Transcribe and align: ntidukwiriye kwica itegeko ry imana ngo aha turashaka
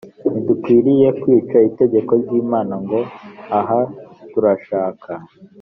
ntidukwiriye 0.31 1.07
kwica 1.21 1.57
itegeko 1.69 2.11
ry 2.21 2.31
imana 2.41 2.73
ngo 2.83 2.99
aha 3.59 3.79
turashaka 4.31 5.11